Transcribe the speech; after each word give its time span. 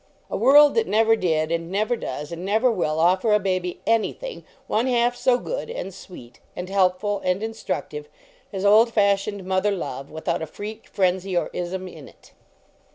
A 0.31 0.35
world 0.35 0.73
that 0.73 0.87
never 0.87 1.15
did, 1.15 1.51
and 1.51 1.69
never 1.69 1.95
does, 1.95 2.31
18 2.31 2.37
LEARNING 2.37 2.37
TO 2.37 2.37
BKKATHI: 2.37 2.37
and 2.39 2.45
never 2.45 2.71
will 2.71 2.99
offer 2.99 3.33
a 3.33 3.39
baby 3.39 3.81
anything 3.85 4.43
one 4.65 4.87
half 4.87 5.15
so 5.15 5.37
good, 5.37 5.69
and 5.69 5.93
sweet, 5.93 6.39
and 6.55 6.69
helpful, 6.69 7.21
and 7.23 7.43
instruc 7.43 7.89
tive, 7.89 8.09
as 8.51 8.65
old 8.65 8.91
fashioned 8.91 9.45
mother 9.45 9.69
love, 9.69 10.09
without 10.09 10.41
a 10.41 10.47
freak, 10.47 10.87
frenzy, 10.87 11.37
or 11.37 11.51
ism 11.53 11.87
in 11.87 12.07
it. 12.07 12.31